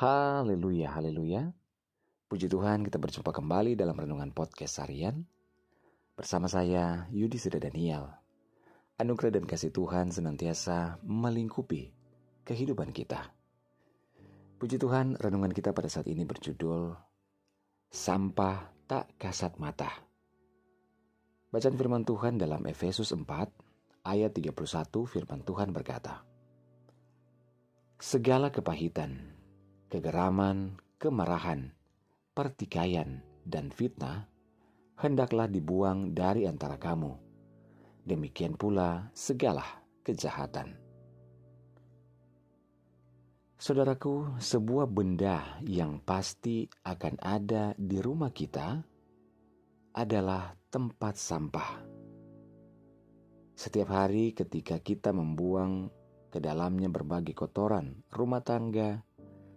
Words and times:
Haleluya, 0.00 0.96
haleluya. 0.96 1.52
Puji 2.24 2.48
Tuhan 2.48 2.88
kita 2.88 2.96
berjumpa 2.96 3.36
kembali 3.36 3.76
dalam 3.76 3.92
Renungan 3.92 4.32
Podcast 4.32 4.80
Harian. 4.80 5.28
Bersama 6.16 6.48
saya 6.48 7.04
Yudi 7.12 7.36
Seda 7.36 7.60
Daniel. 7.60 8.08
Anugerah 8.96 9.36
dan 9.36 9.44
kasih 9.44 9.68
Tuhan 9.68 10.08
senantiasa 10.08 11.04
melingkupi 11.04 11.92
kehidupan 12.48 12.96
kita. 12.96 13.28
Puji 14.56 14.80
Tuhan, 14.80 15.20
renungan 15.20 15.52
kita 15.52 15.76
pada 15.76 15.92
saat 15.92 16.08
ini 16.08 16.24
berjudul 16.24 16.96
Sampah 17.92 18.72
Tak 18.88 19.20
Kasat 19.20 19.60
Mata. 19.60 20.00
Bacaan 21.52 21.76
firman 21.76 22.08
Tuhan 22.08 22.40
dalam 22.40 22.64
Efesus 22.64 23.12
4 23.12 23.28
ayat 24.08 24.32
31 24.32 24.48
firman 25.04 25.44
Tuhan 25.44 25.76
berkata, 25.76 26.24
Segala 28.00 28.48
kepahitan, 28.48 29.39
kegeraman, 29.90 30.78
kemarahan, 31.02 31.74
pertikaian, 32.32 33.26
dan 33.42 33.74
fitnah 33.74 34.30
hendaklah 34.94 35.50
dibuang 35.50 36.14
dari 36.14 36.46
antara 36.46 36.78
kamu. 36.78 37.18
Demikian 38.06 38.54
pula 38.54 39.10
segala 39.12 39.66
kejahatan. 40.06 40.78
Saudaraku, 43.60 44.40
sebuah 44.40 44.88
benda 44.88 45.60
yang 45.60 46.00
pasti 46.00 46.64
akan 46.80 47.20
ada 47.20 47.76
di 47.76 48.00
rumah 48.00 48.32
kita 48.32 48.80
adalah 49.92 50.56
tempat 50.72 51.20
sampah. 51.20 51.70
Setiap 53.52 53.92
hari, 53.92 54.32
ketika 54.32 54.80
kita 54.80 55.12
membuang 55.12 55.92
ke 56.32 56.40
dalamnya 56.40 56.88
berbagai 56.88 57.36
kotoran 57.36 58.00
rumah 58.08 58.40
tangga, 58.40 59.04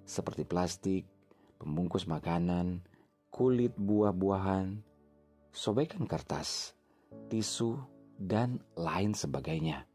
seperti 0.03 0.43
plastik, 0.43 1.03
pembungkus 1.57 2.05
makanan, 2.05 2.83
kulit 3.31 3.73
buah-buahan, 3.79 4.79
sobekan 5.49 6.05
kertas, 6.05 6.75
tisu, 7.31 7.79
dan 8.19 8.61
lain 8.77 9.15
sebagainya. 9.17 9.87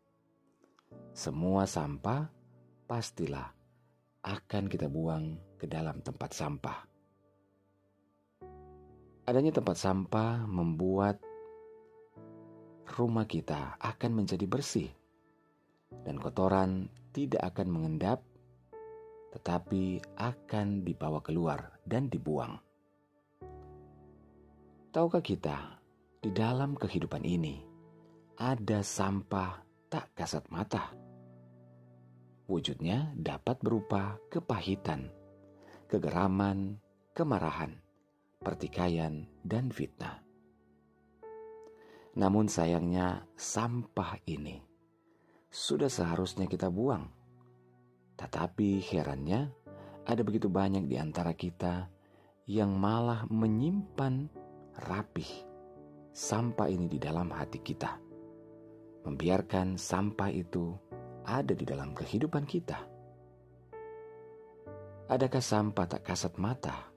Semua 1.14 1.66
sampah 1.68 2.30
pastilah 2.88 3.52
akan 4.24 4.64
kita 4.66 4.90
buang 4.90 5.38
ke 5.56 5.70
dalam 5.70 6.02
tempat 6.02 6.30
sampah. 6.34 6.78
Adanya 9.28 9.52
tempat 9.52 9.76
sampah 9.76 10.48
membuat 10.48 11.20
rumah 12.96 13.28
kita 13.28 13.76
akan 13.76 14.24
menjadi 14.24 14.48
bersih 14.48 14.88
dan 16.04 16.16
kotoran 16.16 16.88
tidak 17.12 17.52
akan 17.52 17.68
mengendap 17.68 18.24
tetapi 19.32 20.00
akan 20.16 20.84
dibawa 20.84 21.20
keluar 21.20 21.80
dan 21.84 22.08
dibuang. 22.08 22.56
Tahukah 24.88 25.20
kita, 25.20 25.78
di 26.18 26.32
dalam 26.32 26.74
kehidupan 26.74 27.22
ini 27.22 27.62
ada 28.40 28.80
sampah 28.80 29.62
tak 29.86 30.10
kasat 30.16 30.48
mata. 30.48 30.96
Wujudnya 32.48 33.12
dapat 33.12 33.60
berupa 33.60 34.16
kepahitan, 34.32 35.12
kegeraman, 35.86 36.80
kemarahan, 37.12 37.76
pertikaian, 38.40 39.28
dan 39.44 39.68
fitnah. 39.68 40.24
Namun 42.16 42.48
sayangnya 42.48 43.28
sampah 43.36 44.18
ini 44.24 44.58
sudah 45.52 45.92
seharusnya 45.92 46.48
kita 46.48 46.72
buang 46.72 47.17
tetapi 48.18 48.82
herannya, 48.82 49.46
ada 50.02 50.22
begitu 50.26 50.50
banyak 50.50 50.90
di 50.90 50.98
antara 50.98 51.30
kita 51.32 51.86
yang 52.50 52.74
malah 52.74 53.22
menyimpan 53.30 54.26
rapih 54.90 55.28
sampah 56.10 56.66
ini 56.66 56.90
di 56.90 56.98
dalam 56.98 57.30
hati 57.30 57.62
kita. 57.62 57.94
Membiarkan 59.06 59.78
sampah 59.78 60.34
itu 60.34 60.74
ada 61.22 61.54
di 61.54 61.62
dalam 61.62 61.94
kehidupan 61.94 62.42
kita. 62.42 62.78
Adakah 65.08 65.40
sampah 65.40 65.86
tak 65.86 66.02
kasat 66.04 66.34
mata 66.36 66.90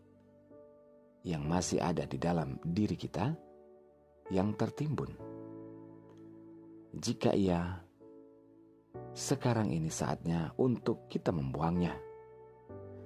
yang 1.22 1.46
masih 1.46 1.80
ada 1.80 2.04
di 2.10 2.18
dalam 2.18 2.58
diri 2.66 2.98
kita 2.98 3.32
yang 4.34 4.58
tertimbun? 4.58 5.14
Jika 6.92 7.32
iya, 7.32 7.81
sekarang 9.12 9.76
ini 9.76 9.92
saatnya 9.92 10.56
untuk 10.56 11.12
kita 11.12 11.36
membuangnya. 11.36 11.92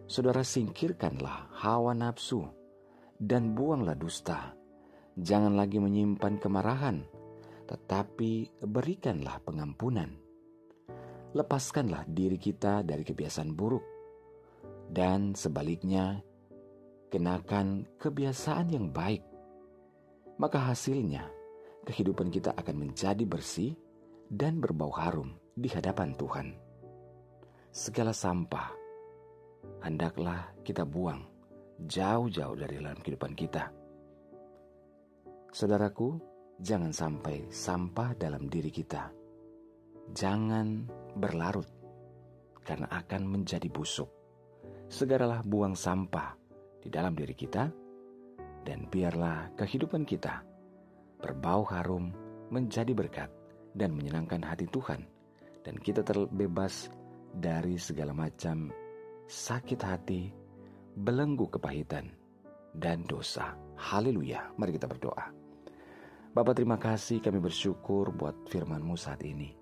Saudara 0.06 0.46
singkirkanlah 0.46 1.50
hawa 1.66 1.98
nafsu 1.98 2.46
dan 3.18 3.58
buanglah 3.58 3.98
dusta. 3.98 4.54
Jangan 5.18 5.58
lagi 5.58 5.82
menyimpan 5.82 6.38
kemarahan, 6.38 7.02
tetapi 7.66 8.62
berikanlah 8.62 9.42
pengampunan. 9.42 10.14
Lepaskanlah 11.34 12.06
diri 12.06 12.38
kita 12.38 12.86
dari 12.86 13.02
kebiasaan 13.02 13.52
buruk, 13.58 13.82
dan 14.94 15.34
sebaliknya, 15.34 16.22
kenakan 17.10 17.90
kebiasaan 17.98 18.78
yang 18.78 18.94
baik. 18.94 19.26
Maka 20.38 20.70
hasilnya, 20.70 21.26
kehidupan 21.88 22.30
kita 22.30 22.54
akan 22.54 22.76
menjadi 22.78 23.24
bersih 23.26 23.74
dan 24.30 24.62
berbau 24.62 24.94
harum 24.94 25.45
di 25.56 25.72
hadapan 25.72 26.12
Tuhan. 26.20 26.48
Segala 27.72 28.12
sampah 28.12 28.76
hendaklah 29.88 30.52
kita 30.68 30.84
buang 30.84 31.24
jauh-jauh 31.80 32.60
dari 32.60 32.76
dalam 32.84 33.00
kehidupan 33.00 33.32
kita. 33.40 33.72
Saudaraku, 35.56 36.20
jangan 36.60 36.92
sampai 36.92 37.48
sampah 37.48 38.12
dalam 38.20 38.52
diri 38.52 38.68
kita. 38.68 39.08
Jangan 40.12 40.92
berlarut 41.16 41.72
karena 42.68 42.92
akan 42.92 43.24
menjadi 43.24 43.72
busuk. 43.72 44.12
Segeralah 44.92 45.40
buang 45.48 45.74
sampah 45.74 46.36
di 46.84 46.92
dalam 46.92 47.16
diri 47.16 47.32
kita 47.32 47.72
dan 48.68 48.92
biarlah 48.92 49.56
kehidupan 49.56 50.04
kita 50.04 50.44
berbau 51.24 51.64
harum 51.72 52.12
menjadi 52.52 52.92
berkat 52.92 53.32
dan 53.72 53.96
menyenangkan 53.96 54.44
hati 54.44 54.68
Tuhan 54.68 55.15
dan 55.66 55.82
kita 55.82 56.06
terbebas 56.06 56.94
dari 57.34 57.82
segala 57.82 58.14
macam 58.14 58.70
sakit 59.26 59.82
hati, 59.82 60.30
belenggu 60.94 61.50
kepahitan, 61.50 62.14
dan 62.78 63.02
dosa. 63.10 63.58
Haleluya. 63.76 64.54
Mari 64.62 64.78
kita 64.78 64.86
berdoa. 64.86 65.26
Bapak 66.36 66.54
terima 66.54 66.78
kasih 66.78 67.18
kami 67.18 67.42
bersyukur 67.42 68.14
buat 68.14 68.46
firman-Mu 68.46 68.94
saat 68.94 69.26
ini. 69.26 69.58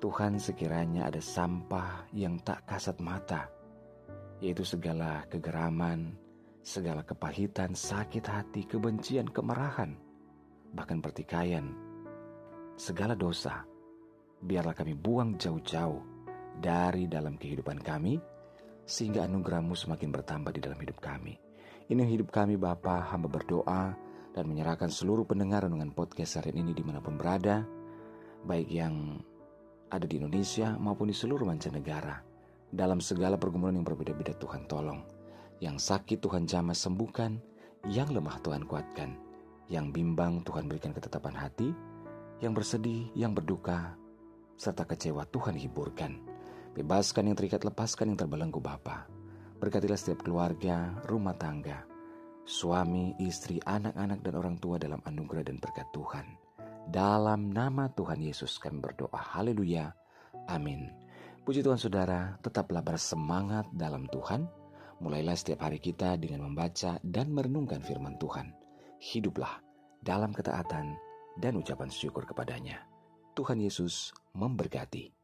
Tuhan 0.00 0.40
sekiranya 0.40 1.12
ada 1.12 1.20
sampah 1.20 2.08
yang 2.16 2.40
tak 2.40 2.64
kasat 2.64 3.02
mata, 3.02 3.50
yaitu 4.40 4.64
segala 4.64 5.26
kegeraman, 5.28 6.16
segala 6.64 7.04
kepahitan, 7.04 7.76
sakit 7.76 8.24
hati, 8.24 8.64
kebencian, 8.64 9.28
kemarahan, 9.28 9.96
bahkan 10.72 11.04
pertikaian, 11.04 11.68
segala 12.80 13.12
dosa 13.12 13.64
biarlah 14.40 14.72
kami 14.72 14.96
buang 14.96 15.36
jauh-jauh 15.36 16.00
dari 16.60 17.08
dalam 17.08 17.36
kehidupan 17.36 17.80
kami, 17.80 18.20
sehingga 18.84 19.24
anugerahmu 19.28 19.76
semakin 19.76 20.10
bertambah 20.10 20.52
di 20.56 20.60
dalam 20.60 20.80
hidup 20.80 20.98
kami. 20.98 21.36
Ini 21.90 22.06
hidup 22.06 22.30
kami 22.30 22.56
Bapa, 22.56 23.02
hamba 23.12 23.28
berdoa 23.28 23.94
dan 24.30 24.44
menyerahkan 24.46 24.88
seluruh 24.88 25.26
pendengar 25.26 25.66
dengan 25.66 25.90
podcast 25.90 26.38
hari 26.38 26.54
ini 26.54 26.70
di 26.70 26.82
mana 26.86 27.02
pun 27.02 27.18
berada, 27.18 27.66
baik 28.46 28.68
yang 28.70 29.18
ada 29.90 30.06
di 30.06 30.22
Indonesia 30.22 30.78
maupun 30.78 31.10
di 31.10 31.16
seluruh 31.16 31.42
mancanegara. 31.44 32.22
Dalam 32.70 33.02
segala 33.02 33.34
pergumulan 33.34 33.74
yang 33.74 33.86
berbeda-beda 33.86 34.30
Tuhan 34.38 34.70
tolong. 34.70 35.02
Yang 35.58 35.82
sakit 35.90 36.22
Tuhan 36.22 36.46
jamah 36.46 36.78
sembuhkan, 36.78 37.42
yang 37.90 38.14
lemah 38.14 38.38
Tuhan 38.38 38.62
kuatkan, 38.64 39.10
yang 39.66 39.90
bimbang 39.90 40.46
Tuhan 40.46 40.70
berikan 40.70 40.94
ketetapan 40.94 41.34
hati, 41.34 41.74
yang 42.38 42.54
bersedih, 42.54 43.10
yang 43.18 43.34
berduka, 43.34 43.98
serta 44.60 44.84
kecewa 44.84 45.24
Tuhan 45.32 45.56
hiburkan. 45.56 46.20
Bebaskan 46.76 47.32
yang 47.32 47.36
terikat, 47.40 47.64
lepaskan 47.64 48.12
yang 48.12 48.18
terbelenggu 48.20 48.60
Bapa. 48.60 49.08
Berkatilah 49.56 49.96
setiap 49.96 50.20
keluarga, 50.20 50.92
rumah 51.08 51.32
tangga, 51.32 51.88
suami, 52.44 53.16
istri, 53.16 53.56
anak-anak, 53.64 54.20
dan 54.20 54.36
orang 54.36 54.60
tua 54.60 54.76
dalam 54.76 55.00
anugerah 55.08 55.48
dan 55.48 55.56
berkat 55.56 55.88
Tuhan. 55.96 56.36
Dalam 56.92 57.48
nama 57.48 57.88
Tuhan 57.96 58.20
Yesus 58.20 58.60
kami 58.60 58.84
berdoa. 58.84 59.16
Haleluya. 59.16 59.96
Amin. 60.52 60.92
Puji 61.40 61.64
Tuhan 61.64 61.80
saudara, 61.80 62.36
tetaplah 62.44 62.84
bersemangat 62.84 63.64
dalam 63.72 64.04
Tuhan. 64.12 64.44
Mulailah 65.00 65.40
setiap 65.40 65.64
hari 65.64 65.80
kita 65.80 66.20
dengan 66.20 66.52
membaca 66.52 67.00
dan 67.00 67.32
merenungkan 67.32 67.80
firman 67.80 68.20
Tuhan. 68.20 68.52
Hiduplah 69.00 69.64
dalam 70.04 70.36
ketaatan 70.36 70.92
dan 71.40 71.56
ucapan 71.56 71.88
syukur 71.88 72.28
kepadanya. 72.28 72.84
Tuhan 73.32 73.56
Yesus 73.56 74.12
memberkati. 74.34 75.19